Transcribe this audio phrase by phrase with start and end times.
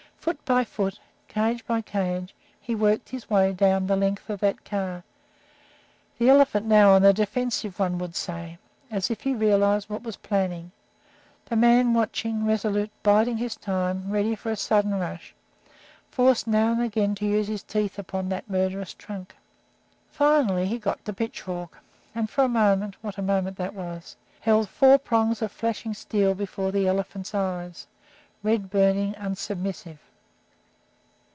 [0.21, 4.63] Foot by foot, cage by cage, he worked his way down the length of that
[4.63, 5.03] car,
[6.19, 8.59] the elephant now on the defensive, one would say,
[8.91, 10.71] as if he realized what was planning,
[11.45, 15.33] the man watching, resolute, biding his time, ready for a sudden rush,
[16.11, 19.33] forced now and again to use his teeth upon that murderous trunk.
[20.11, 21.79] Finally, he got the pitchfork,
[22.13, 24.15] and for a moment what a moment that was!
[24.41, 27.87] held four prongs of flashing steel before the elephant's eyes,
[28.43, 29.97] red burning, unsubmissive.